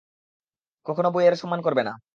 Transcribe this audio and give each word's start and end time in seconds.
কখনও 0.85 1.13
বই 1.13 1.23
এর 1.27 1.33
অসম্মান 1.33 1.59
করবে 1.63 1.81
না! 1.87 1.93